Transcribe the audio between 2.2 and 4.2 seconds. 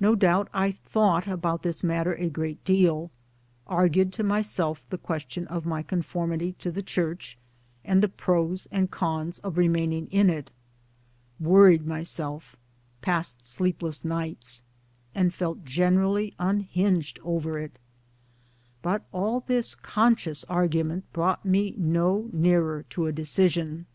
great deal, argued